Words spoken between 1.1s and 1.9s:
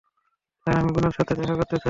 সাথে দেখা করতে চাই।